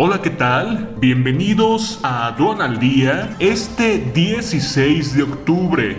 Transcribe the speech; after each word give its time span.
Hola, 0.00 0.22
¿qué 0.22 0.30
tal? 0.30 0.94
Bienvenidos 1.00 1.98
a 2.04 2.28
Aduana 2.28 2.66
al 2.66 2.78
Día 2.78 3.34
este 3.40 3.98
16 3.98 5.14
de 5.16 5.24
octubre. 5.24 5.98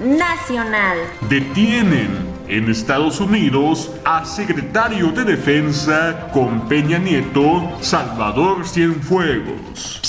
Nacional. 0.00 0.98
Detienen 1.30 2.10
en 2.46 2.68
Estados 2.70 3.20
Unidos 3.20 3.90
a 4.04 4.26
secretario 4.26 5.12
de 5.12 5.24
Defensa 5.24 6.28
con 6.34 6.68
Peña 6.68 6.98
Nieto, 6.98 7.72
Salvador 7.80 8.68
Cienfuegos. 8.68 10.02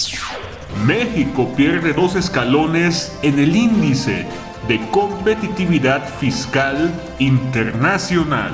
México 0.85 1.53
pierde 1.55 1.93
dos 1.93 2.15
escalones 2.15 3.17
en 3.21 3.39
el 3.39 3.55
índice 3.55 4.25
de 4.67 4.85
competitividad 4.89 6.05
fiscal 6.19 6.91
internacional. 7.19 8.53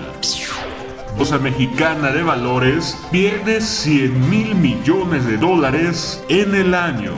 Bolsa 1.18 1.38
Mexicana 1.38 2.10
de 2.10 2.24
Valores 2.24 2.98
pierde 3.12 3.62
100 3.62 4.30
mil 4.30 4.56
millones 4.56 5.26
de 5.26 5.38
dólares 5.38 6.24
en 6.28 6.56
el 6.56 6.74
año. 6.74 7.14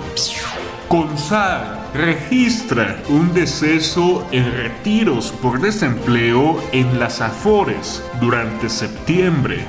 CONSAR 0.90 1.92
registra 1.94 3.02
un 3.10 3.34
deceso 3.34 4.28
en 4.32 4.52
retiros 4.52 5.32
por 5.42 5.62
desempleo 5.62 6.62
en 6.74 7.00
las 7.00 7.22
Afores 7.22 8.04
durante 8.20 8.70
septiembre. 8.70 9.66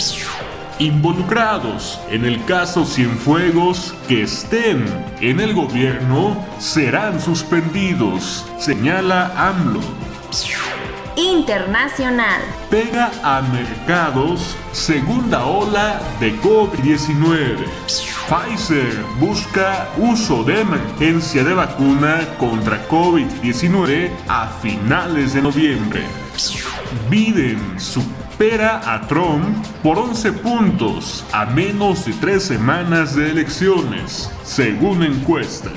Involucrados 0.78 2.00
en 2.10 2.24
el 2.26 2.44
caso 2.44 2.84
Cienfuegos 2.84 3.94
que 4.08 4.24
estén 4.24 4.84
en 5.20 5.40
el 5.40 5.54
gobierno 5.54 6.44
serán 6.58 7.20
suspendidos, 7.20 8.44
señala 8.58 9.32
AMLO. 9.36 10.05
Internacional. 11.16 12.42
Pega 12.68 13.10
a 13.22 13.40
mercados 13.40 14.54
segunda 14.72 15.46
ola 15.46 15.98
de 16.20 16.38
COVID-19. 16.42 17.64
Pfizer 18.28 19.02
busca 19.18 19.88
uso 19.96 20.44
de 20.44 20.60
emergencia 20.60 21.42
de 21.42 21.54
vacuna 21.54 22.20
contra 22.38 22.86
COVID-19 22.88 24.10
a 24.28 24.48
finales 24.60 25.32
de 25.32 25.40
noviembre. 25.40 26.04
Biden 27.08 27.80
supera 27.80 28.82
a 28.84 29.00
Trump 29.06 29.64
por 29.82 29.98
11 29.98 30.32
puntos 30.32 31.24
a 31.32 31.46
menos 31.46 32.04
de 32.04 32.12
tres 32.12 32.42
semanas 32.42 33.14
de 33.14 33.30
elecciones, 33.30 34.30
según 34.44 35.02
encuesta. 35.02 35.70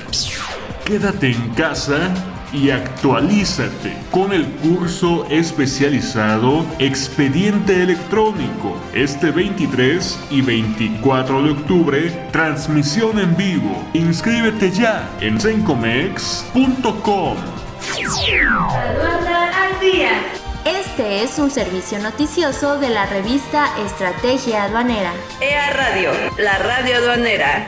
Quédate 0.84 1.30
en 1.30 1.54
casa 1.54 2.12
y 2.52 2.70
actualízate 2.70 3.96
con 4.10 4.32
el 4.32 4.46
curso 4.46 5.26
especializado 5.30 6.64
Expediente 6.78 7.82
Electrónico 7.82 8.76
este 8.92 9.30
23 9.30 10.18
y 10.30 10.42
24 10.42 11.42
de 11.42 11.50
octubre, 11.50 12.28
transmisión 12.32 13.18
en 13.18 13.36
vivo. 13.36 13.84
Inscríbete 13.94 14.70
ya 14.70 15.08
en 15.20 15.40
sencomex.com. 15.40 17.36
al 18.94 19.80
día. 19.80 20.10
Este 20.64 21.22
es 21.22 21.38
un 21.38 21.50
servicio 21.50 21.98
noticioso 21.98 22.78
de 22.78 22.90
la 22.90 23.06
revista 23.06 23.66
Estrategia 23.86 24.64
Aduanera. 24.64 25.12
EA 25.40 25.70
Radio, 25.70 26.10
la 26.36 26.58
radio 26.58 26.96
aduanera. 26.96 27.66